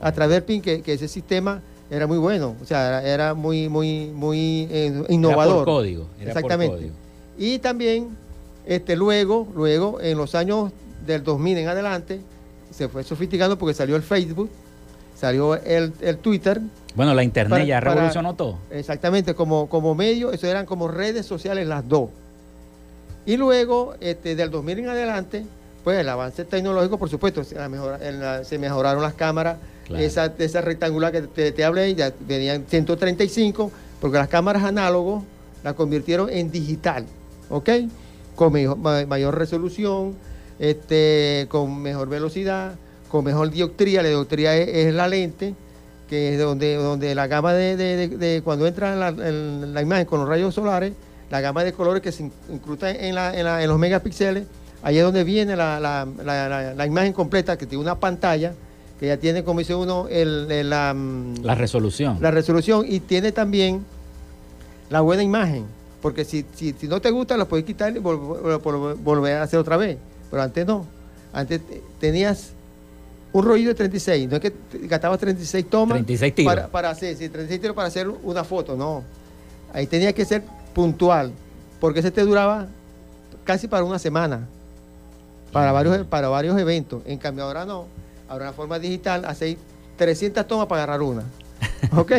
[0.00, 3.68] A través del PIN, que, que ese sistema era muy bueno, o sea, era muy,
[3.68, 5.56] muy, muy eh, innovador.
[5.56, 6.06] Era por código.
[6.20, 6.92] Exactamente.
[7.36, 8.16] Y también,
[8.64, 10.70] este, luego, luego, en los años
[11.04, 12.20] del 2000 en adelante,
[12.70, 14.48] se fue sofisticando porque salió el Facebook,
[15.16, 15.92] salió el,
[16.22, 16.60] Twitter.
[16.94, 18.58] Bueno, la internet ya revolucionó todo.
[18.70, 22.10] Exactamente, como, como medio, eso eran como redes sociales las dos.
[23.26, 25.44] Y luego, este, del 2000 en adelante,
[25.82, 29.56] pues el avance tecnológico, por supuesto, se mejoraron las cámaras
[29.96, 33.70] esa, rectangular que te, hablé, ya venían 135,
[34.00, 35.24] porque las cámaras análogos
[35.62, 37.06] las convirtieron en digital,
[37.48, 37.70] ¿ok?
[38.34, 38.52] Con
[39.08, 40.14] mayor resolución,
[40.58, 42.74] este, con mejor velocidad,
[43.08, 44.02] con mejor dioptría.
[44.02, 45.54] La dioptría es, la lente,
[46.08, 50.92] que es donde, donde la gama de, cuando entra la, imagen con los rayos solares,
[51.30, 53.14] la gama de colores que se incrusta en,
[53.68, 54.44] los megapíxeles,
[54.82, 58.54] ahí es donde viene la, imagen completa, que tiene una pantalla
[59.00, 62.18] que ya tiene, como dice uno, el, la, mm, la, resolución.
[62.20, 63.82] La resolución y tiene también
[64.90, 65.64] la buena imagen.
[66.02, 69.96] Porque si, si, no te gusta, la puedes quitar y volver a hacer otra vez.
[70.30, 70.84] Pero antes no.
[71.32, 71.62] Antes
[71.98, 72.50] tenías
[73.32, 74.28] un rollo de 36.
[74.28, 76.54] No es que gastabas 36 tomas 36 tiros.
[76.54, 78.76] Para, para hacer, 36 tiros para hacer una foto.
[78.76, 79.02] No.
[79.72, 80.42] Ahí tenía que ser
[80.74, 81.32] puntual.
[81.80, 82.68] Porque ese te duraba
[83.44, 84.46] casi para una semana.
[85.52, 87.02] Para varios, para varios eventos.
[87.06, 87.86] En cambio ahora no
[88.30, 89.58] Ahora la forma digital, hace
[89.96, 91.24] 300 tomas para agarrar una.
[91.96, 92.12] ¿Ok?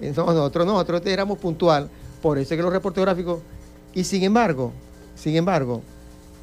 [0.00, 1.90] Entonces nosotros no, nosotros éramos puntual.
[2.22, 3.40] Por eso es que los reportes gráficos.
[3.92, 4.72] Y sin embargo,
[5.16, 5.82] sin embargo,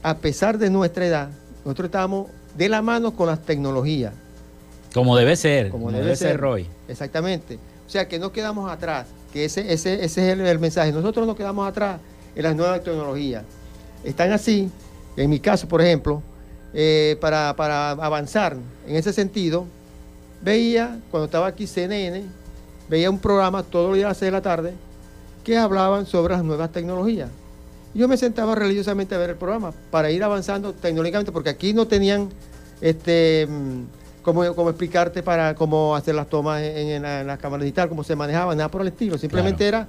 [0.04, 1.30] a pesar de nuestra edad,
[1.64, 4.14] nosotros estábamos de la mano con las tecnologías.
[4.94, 6.68] Como debe ser, como, debe, ser, Roy.
[6.90, 7.58] Exactamente.
[7.88, 10.92] O sea, que no quedamos atrás, que ese, ese, ese es el, mensaje.
[10.92, 12.02] Nosotros no quedamos atrás
[12.36, 13.46] en las nuevas tecnologías.
[14.04, 14.70] Están así,
[15.16, 16.22] en mi caso, por ejemplo,
[16.78, 17.50] eh, para,
[17.92, 19.66] avanzar en ese sentido,
[20.42, 22.24] veía, cuando estaba aquí CNN,
[22.90, 24.74] veía un programa todos los días a las 6 de la tarde
[25.46, 27.30] que hablaban sobre las nuevas tecnologías.
[27.94, 31.88] Yo me sentaba religiosamente a ver el programa para ir avanzando tecnológicamente, porque aquí no
[31.88, 32.30] tenían
[32.82, 33.84] este mm,
[34.22, 38.70] cómo, explicarte para cómo hacer las tomas en, la, cámara digital, cómo se manejaba, nada
[38.70, 39.18] por el estilo.
[39.18, 39.88] Simplemente era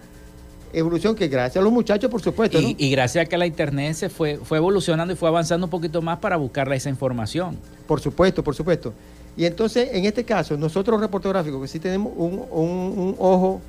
[0.79, 2.59] evolución que gracias a los muchachos, por supuesto.
[2.61, 6.03] Y, gracias a que la Internet se fue, fue evolucionando y fue avanzando un poquito
[6.03, 7.57] más para buscarle esa información.
[7.87, 8.93] Por supuesto, por supuesto.
[9.37, 13.61] Y entonces, en este caso, nosotros reportográficos, que sí tenemos un, ojo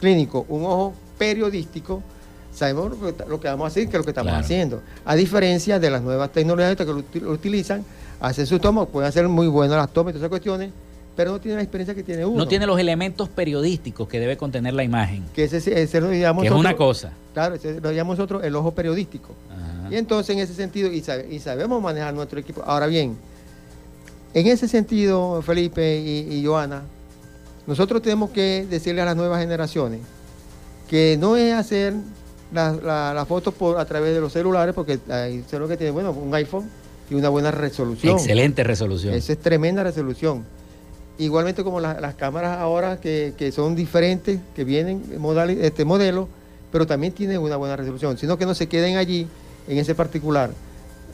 [0.00, 2.02] clínico, un ojo periodístico,
[2.52, 4.82] sabemos lo que, vamos a hacer, que es lo que estamos haciendo.
[5.04, 6.84] A diferencia de las nuevas tecnologías que
[7.20, 7.84] lo, utilizan,
[8.20, 10.70] hacen sus tomas, pueden hacer muy buenas las tomas y todas esas cuestiones,
[11.14, 12.38] pero no tiene la experiencia que tiene uno.
[12.38, 15.24] No tiene los elementos periodísticos que debe contener la imagen.
[15.34, 17.12] Que ese, lo llamamos es una cosa.
[17.34, 19.34] Claro, ese lo llamamos nosotros el ojo periodístico.
[19.90, 22.62] Y entonces en ese sentido, y, sabemos manejar nuestro equipo.
[22.64, 23.16] Ahora bien,
[24.32, 26.82] en ese sentido, Felipe y, Joana,
[27.66, 30.00] nosotros tenemos que decirle a las nuevas generaciones
[30.88, 31.94] que no es hacer
[32.52, 36.10] las la, fotos por, a través de los celulares, porque hay lo que tiene, bueno,
[36.10, 36.68] un iPhone
[37.10, 38.16] y una buena resolución.
[38.16, 39.12] Excelente resolución.
[39.12, 40.44] Esa es tremenda resolución
[41.22, 46.28] Igualmente como las cámaras ahora que, son diferentes, que vienen modal, este modelo,
[46.72, 49.28] pero también tienen una buena resolución, sino que no se queden allí
[49.68, 50.50] en ese particular.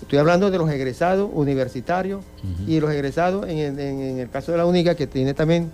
[0.01, 2.23] Estoy hablando de los egresados universitarios
[2.67, 3.79] y los egresados, en,
[4.19, 5.71] el caso de la única, que tiene también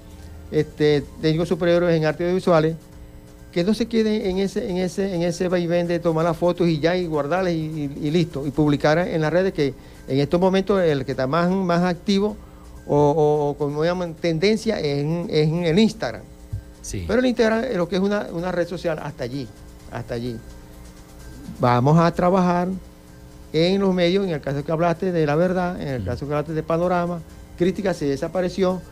[0.50, 2.74] este, técnicos superiores en artes audiovisuales,
[3.52, 6.66] que no se queden en ese, en ese, en ese vaivén de tomar las fotos
[6.66, 9.74] y ya y guardarlas y, listo, y publicar en las redes que
[10.08, 12.36] en estos momentos el que está más, más activo
[12.86, 16.22] o, o como llaman tendencia en, en el Instagram.
[16.82, 17.04] Sí.
[17.06, 19.48] Pero el Instagram es lo que es una, una, red social hasta allí,
[19.90, 20.36] hasta allí.
[21.58, 22.68] Vamos a trabajar
[23.52, 26.34] en los medios, en el caso que hablaste de la verdad, en el caso que
[26.34, 27.20] hablaste de panorama,
[27.56, 28.82] crítica se desapareció,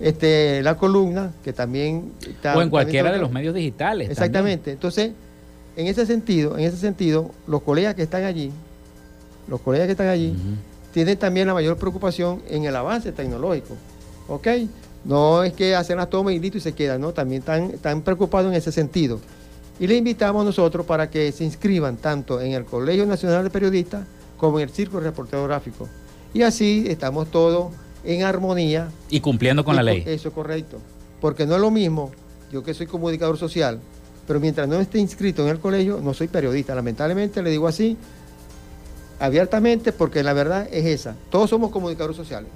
[0.00, 2.56] este, la columna, que también está...
[2.56, 4.10] O en cualquiera de los medios digitales.
[4.10, 4.72] Exactamente.
[4.72, 5.12] Entonces,
[5.76, 8.50] en ese sentido, en ese sentido, los colegas que están allí,
[9.48, 10.34] los colegas que están allí,
[10.96, 13.76] tienen también la mayor preocupación en el avance tecnológico.
[14.28, 14.48] ¿Ok?
[15.04, 17.12] No es que hacen las tomas y listo y se quedan, ¿no?
[17.12, 19.20] También están, están preocupados en ese sentido.
[19.78, 24.06] Y le invitamos nosotros para que se inscriban tanto en el Colegio Nacional de Periodistas
[24.38, 25.86] como en el Círculo Reportero Gráfico.
[26.32, 28.88] Y así estamos todos en armonía.
[29.10, 30.02] Y cumpliendo con la ley.
[30.06, 30.78] Eso es correcto.
[31.20, 32.10] Porque no es lo mismo,
[32.50, 33.80] yo que soy comunicador social,
[34.26, 36.74] pero mientras no esté inscrito en el colegio, no soy periodista.
[36.74, 37.98] Lamentablemente le digo así,
[39.18, 41.16] abiertamente, porque la verdad es esa.
[41.30, 42.50] Todos somos comunicadores sociales.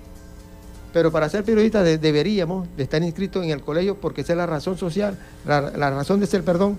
[0.93, 4.47] Pero para ser periodistas deberíamos de estar inscritos en el colegio porque esa es la
[4.47, 6.79] razón social, la, razón de ser, perdón,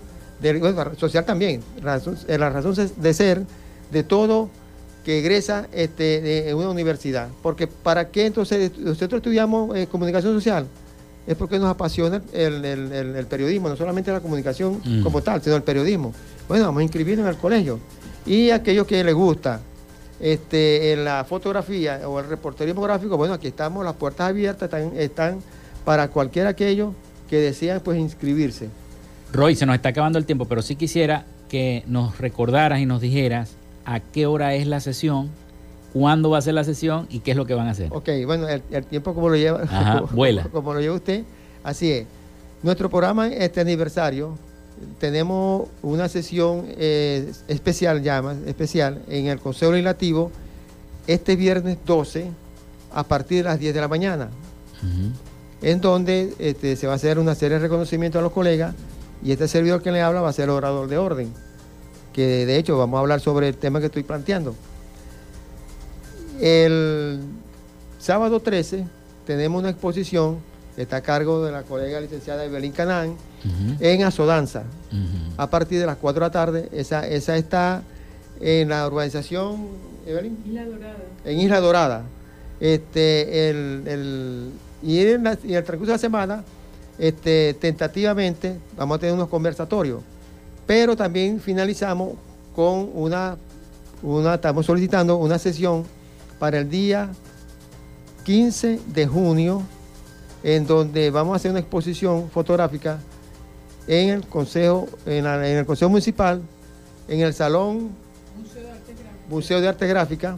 [0.97, 3.45] social también, la razón, eh, la razón de ser
[3.89, 4.49] de todo
[5.05, 7.29] que egresa este, de una universidad.
[7.41, 10.67] Porque ¿para qué entonces nosotros estudiamos eh, comunicación social?
[11.25, 15.03] Es porque nos apasiona el, periodismo, no solamente la comunicación mm.
[15.03, 16.13] como tal, sino el periodismo.
[16.47, 17.79] Bueno, vamos a inscribirnos en el colegio.
[18.25, 19.61] Y aquellos que les gusta
[20.22, 24.95] este, en la fotografía o el reporterismo gráfico, bueno, aquí estamos, las puertas abiertas están,
[24.95, 25.39] están
[25.84, 26.93] para cualquier aquello
[27.30, 28.69] que desea pues inscribirse.
[29.34, 33.01] Roy, se nos está acabando el tiempo, pero sí quisiera que nos recordaras y nos
[33.01, 33.55] dijeras
[33.86, 35.30] a qué hora es la sesión,
[35.93, 37.89] cuándo va a ser la sesión y qué es lo que van a hacer.
[37.91, 39.63] Ok, bueno, el, tiempo como lo lleva,
[40.11, 40.43] vuela.
[40.51, 41.24] como lo lleva usted,
[41.63, 42.05] así es.
[42.61, 44.38] Nuestro programa, este aniversario,
[44.99, 50.32] tenemos una sesión eh, especial, llama, especial, en el Consejo Legislativo
[51.07, 52.27] este viernes 12
[52.93, 54.29] a partir de las 10 de la mañana,
[55.61, 58.75] en donde este, se va a hacer una serie de reconocimientos a los colegas
[59.23, 61.34] y este servidor que le habla va a ser el orador de orden,
[62.13, 64.55] que de hecho vamos a hablar sobre el tema que estoy planteando.
[66.39, 67.21] El
[67.99, 68.86] sábado 13
[69.25, 70.39] tenemos una exposición
[70.78, 73.15] está a cargo de la colega licenciada Evelyn Canán,
[73.80, 74.63] en Azodanza.
[75.38, 77.84] A partir de las 4 de la tarde, esa, esa está
[78.39, 79.67] en la urbanización,
[80.05, 80.38] Evelyn.
[80.45, 80.97] Isla Dorada.
[81.26, 82.03] En Isla Dorada.
[82.59, 84.51] Este, el,
[84.84, 86.43] y, en el transcurso de la semana,
[86.97, 90.01] este, tentativamente, vamos a tener unos conversatorios.
[90.67, 92.13] Pero también finalizamos
[92.55, 93.38] con una,
[94.03, 95.84] una, estamos solicitando una sesión
[96.39, 97.09] para el día
[98.24, 99.63] 15 de junio,
[100.44, 103.00] en donde vamos a hacer una exposición fotográfica
[103.88, 106.42] en el Consejo, en, el Consejo Municipal,
[107.08, 107.89] en el Salón
[109.30, 110.38] Museo de Arte Gráfica,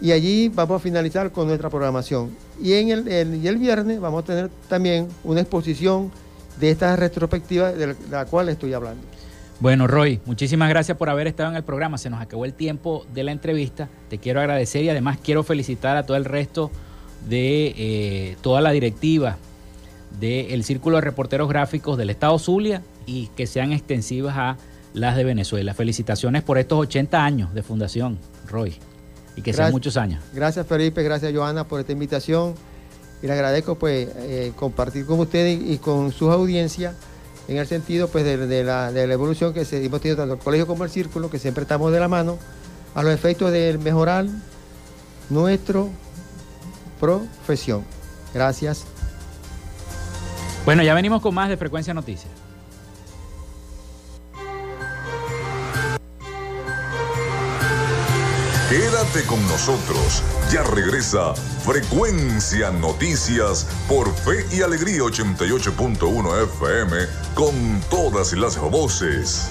[0.00, 2.36] y allí vamos a finalizar con nuestra programación.
[2.60, 6.10] Y, en el, y el viernes vamos a tener también una exposición
[6.58, 9.02] de esta retrospectiva de la cual estoy hablando.
[9.60, 11.96] Bueno, Roy, muchísimas gracias por haber estado en el programa.
[11.96, 13.88] Se nos acabó el tiempo de la entrevista.
[14.08, 16.70] Te quiero agradecer y además quiero felicitar a todo el resto
[17.28, 19.36] de eh, toda la directiva
[20.18, 24.56] del Círculo de Reporteros Gráficos del Estado Zulia y que sean extensivas a
[24.92, 25.74] las de Venezuela.
[25.74, 28.76] Felicitaciones por estos 80 años de fundación, Roy,
[29.36, 30.22] y que sean muchos años.
[30.32, 32.54] Gracias Felipe, gracias Joana por esta invitación
[33.22, 36.94] y le agradezco pues eh, compartir con ustedes y, con sus audiencias
[37.48, 40.84] en el sentido pues de, la, evolución que se, hemos tenido tanto el colegio como
[40.84, 42.38] el círculo, que siempre estamos de la mano,
[42.94, 44.26] a los efectos de mejorar
[45.30, 45.84] nuestra
[47.04, 47.84] profesión.
[48.32, 48.84] Gracias.
[50.64, 52.32] Bueno, ya venimos con más de Frecuencia Noticias.
[58.70, 60.22] Quédate con nosotros.
[60.50, 66.96] Ya regresa Frecuencia Noticias por Fe y Alegría 88.1 FM
[67.34, 69.50] con todas las voces.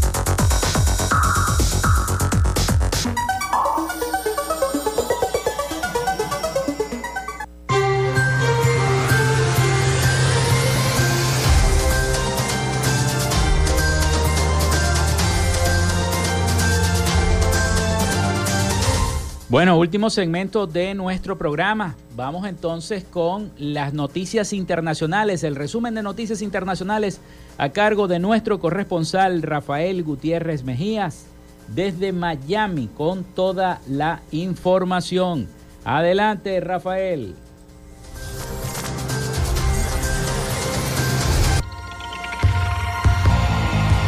[19.51, 21.97] Bueno, último segmento de nuestro programa.
[22.15, 27.19] Vamos entonces con las noticias internacionales, el resumen de noticias internacionales
[27.57, 31.25] a cargo de nuestro corresponsal Rafael Gutiérrez Mejías
[31.67, 35.49] desde Miami con toda la información.
[35.83, 37.35] Adelante, Rafael.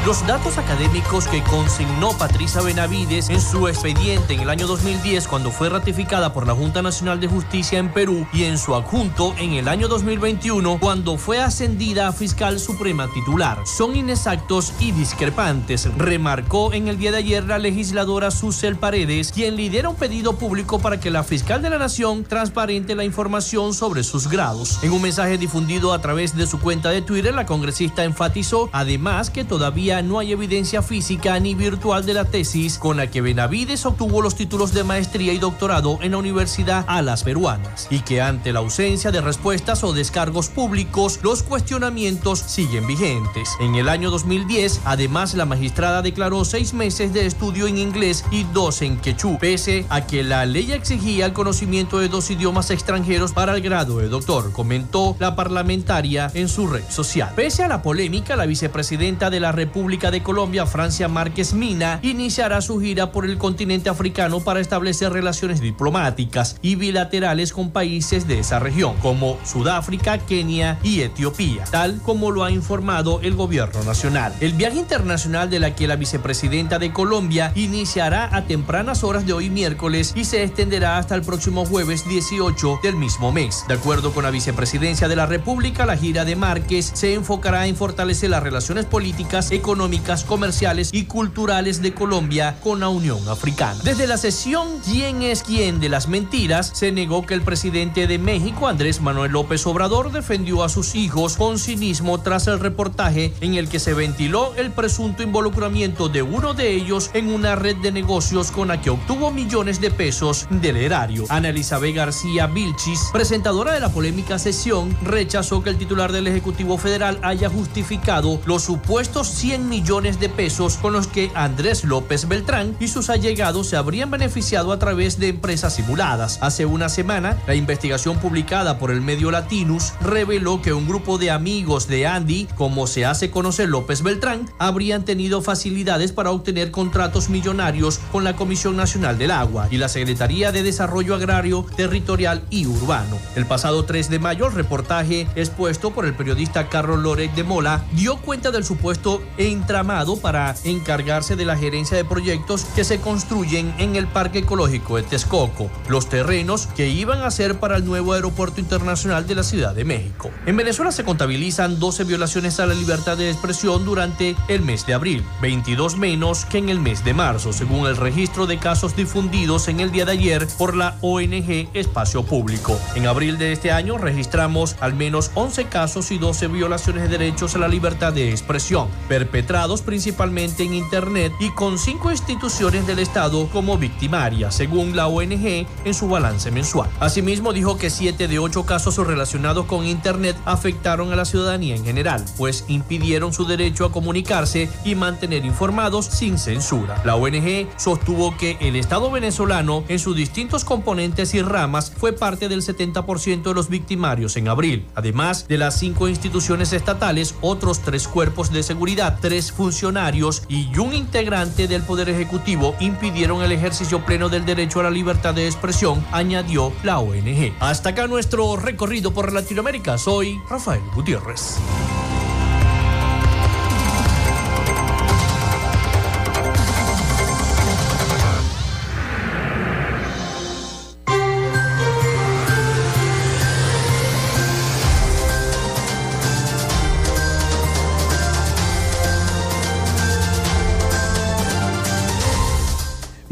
[0.05, 5.49] Los datos académicos que consignó Patricia Benavides en su expediente en el año 2010 cuando
[5.49, 9.53] fue ratificada por la Junta Nacional de Justicia en Perú y en su adjunto en
[9.53, 16.73] el año 2021 cuando fue ascendida a fiscal suprema titular son inexactos y discrepantes, remarcó
[16.73, 20.99] en el día de ayer la legisladora Susel Paredes, quien lidera un pedido público para
[20.99, 24.79] que la fiscal de la Nación transparente la información sobre sus grados.
[24.83, 29.29] En un mensaje difundido a través de su cuenta de Twitter, la congresista enfatizó además
[29.29, 33.85] que todavía no hay evidencia física ni virtual de la tesis con la que Benavides
[33.85, 38.51] obtuvo los títulos de maestría y doctorado en la Universidad Alas Peruanas y que ante
[38.51, 43.49] la ausencia de respuestas o descargos públicos, los cuestionamientos siguen vigentes.
[43.59, 48.45] En el año 2010, además, la magistrada declaró seis meses de estudio en inglés y
[48.45, 53.33] dos en quechú, pese a que la ley exigía el conocimiento de dos idiomas extranjeros
[53.33, 57.31] para el grado de doctor, comentó la parlamentaria en su red social.
[57.35, 61.99] Pese a la polémica, la vicepresidenta de la República República de Colombia, Francia Márquez Mina,
[62.03, 68.25] iniciará su gira por el continente africano para establecer relaciones diplomáticas y bilaterales con países
[68.25, 73.83] de esa región, como Sudáfrica, Kenia y Etiopía, tal como lo ha informado el gobierno
[73.83, 74.33] nacional.
[74.39, 79.33] El viaje internacional de la que la vicepresidenta de Colombia iniciará a tempranas horas de
[79.33, 83.65] hoy miércoles y se extenderá hasta el próximo jueves 18 del mismo mes.
[83.67, 87.75] De acuerdo con la vicepresidencia de la República, la gira de Márquez se enfocará en
[87.75, 93.79] fortalecer las relaciones políticas, económicas, económicas, comerciales y culturales de Colombia con la Unión Africana.
[93.83, 96.69] Desde la sesión ¿Quién es quién de las mentiras?
[96.75, 101.37] se negó que el presidente de México, Andrés Manuel López Obrador, defendió a sus hijos
[101.37, 106.53] con cinismo tras el reportaje en el que se ventiló el presunto involucramiento de uno
[106.53, 110.77] de ellos en una red de negocios con la que obtuvo millones de pesos del
[110.77, 111.25] erario.
[111.29, 116.77] Ana Elizabeth García Vilchis, presentadora de la polémica sesión, rechazó que el titular del Ejecutivo
[116.77, 122.75] Federal haya justificado los supuestos 100 millones de pesos con los que Andrés López Beltrán
[122.79, 126.39] y sus allegados se habrían beneficiado a través de empresas simuladas.
[126.41, 131.31] Hace una semana, la investigación publicada por el medio Latinus reveló que un grupo de
[131.31, 137.29] amigos de Andy, como se hace conocer López Beltrán, habrían tenido facilidades para obtener contratos
[137.29, 142.65] millonarios con la Comisión Nacional del Agua y la Secretaría de Desarrollo Agrario, Territorial y
[142.65, 143.17] Urbano.
[143.35, 147.83] El pasado 3 de mayo, el reportaje expuesto por el periodista Carlos Lorek de Mola
[147.93, 149.21] dio cuenta del supuesto
[149.51, 154.97] entramado para encargarse de la gerencia de proyectos que se construyen en el Parque Ecológico
[154.97, 159.43] de Texcoco, los terrenos que iban a ser para el nuevo aeropuerto internacional de la
[159.43, 160.31] Ciudad de México.
[160.45, 164.93] En Venezuela se contabilizan 12 violaciones a la libertad de expresión durante el mes de
[164.93, 169.67] abril, 22 menos que en el mes de marzo, según el registro de casos difundidos
[169.67, 172.79] en el día de ayer por la ONG Espacio Público.
[172.95, 177.55] En abril de este año registramos al menos 11 casos y 12 violaciones de derechos
[177.55, 178.87] a la libertad de expresión,
[179.33, 185.65] perpetrados principalmente en Internet y con cinco instituciones del Estado como victimarias, según la ONG
[185.85, 186.87] en su balance mensual.
[186.99, 191.83] Asimismo, dijo que siete de ocho casos relacionados con Internet afectaron a la ciudadanía en
[191.83, 197.01] general, pues impidieron su derecho a comunicarse y mantener informados sin censura.
[197.03, 202.49] La ONG sostuvo que el Estado venezolano, en sus distintos componentes y ramas, fue parte
[202.49, 204.85] del 70% de los victimarios en abril.
[204.93, 210.93] Además de las cinco instituciones estatales, otros tres cuerpos de seguridad tres funcionarios y un
[210.93, 216.05] integrante del Poder Ejecutivo impidieron el ejercicio pleno del derecho a la libertad de expresión,
[216.11, 217.53] añadió la ONG.
[217.61, 219.97] Hasta acá nuestro recorrido por Latinoamérica.
[219.97, 221.57] Soy Rafael Gutiérrez.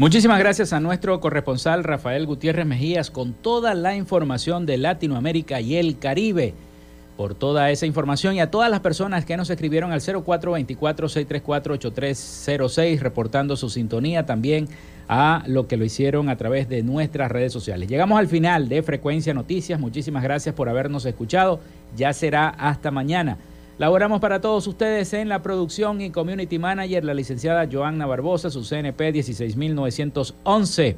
[0.02, 5.76] Muchísimas gracias a nuestro corresponsal Rafael Gutiérrez Mejías con toda la información de Latinoamérica y
[5.76, 6.54] el Caribe.
[7.16, 13.56] Por toda esa información y a todas las personas que nos escribieron al 0424-634-8306 reportando
[13.56, 14.68] su sintonía también
[15.08, 17.88] a lo que lo hicieron a través de nuestras redes sociales.
[17.88, 19.78] Llegamos al final de Frecuencia Noticias.
[19.78, 21.60] Muchísimas gracias por habernos escuchado.
[21.94, 23.38] Ya será hasta mañana.
[23.78, 28.62] Laboramos para todos ustedes en la producción y community manager, la licenciada Joanna Barbosa, su
[28.62, 30.96] CNP 16911.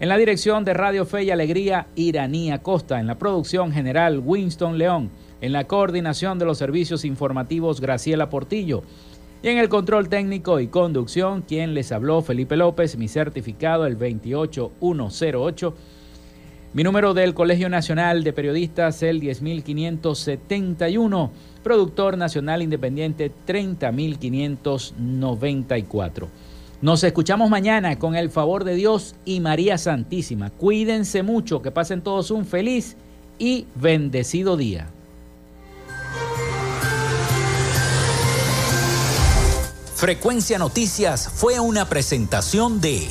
[0.00, 3.00] En la dirección de Radio Fe y Alegría, Iranía Costa.
[3.00, 5.10] En la producción general, Winston León.
[5.40, 8.82] En la coordinación de los servicios informativos, Graciela Portillo.
[9.42, 13.96] Y en el control técnico y conducción, quien les habló, Felipe López, mi certificado el
[13.96, 15.74] 28108.
[16.74, 21.30] Mi número del Colegio Nacional de Periodistas el 10571.
[21.62, 26.28] Productor Nacional Independiente 30594.
[26.82, 30.50] Nos escuchamos mañana con el favor de Dios y María Santísima.
[30.50, 32.96] Cuídense mucho, que pasen todos un feliz
[33.38, 34.88] y bendecido día.
[39.94, 43.10] Frecuencia Noticias fue una presentación de